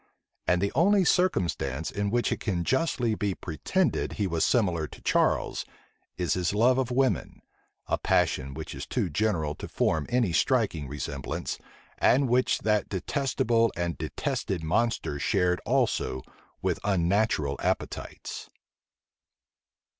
And 0.47 0.63
the 0.63 0.71
only 0.73 1.05
circumstance 1.05 1.91
in 1.91 2.09
which 2.09 2.31
it 2.31 2.39
can 2.39 2.63
justly 2.63 3.13
be 3.13 3.35
pretended 3.35 4.13
he 4.13 4.25
was 4.25 4.43
similar 4.43 4.87
to 4.87 4.99
Charles, 5.03 5.63
is 6.17 6.33
his 6.33 6.55
love 6.55 6.79
of 6.79 6.89
women, 6.89 7.43
a 7.85 7.99
passion 7.99 8.55
which 8.55 8.73
is 8.73 8.87
too 8.87 9.11
general 9.11 9.53
to 9.53 9.67
form 9.67 10.07
any 10.09 10.33
striking 10.33 10.87
resemblance, 10.87 11.59
and 11.99 12.27
which 12.27 12.57
that 12.61 12.89
detestable 12.89 13.71
and 13.77 13.95
detested 13.99 14.63
monster 14.63 15.19
shared 15.19 15.61
also 15.67 16.23
with 16.63 16.79
unnatural 16.83 17.59
appetites. 17.61 18.49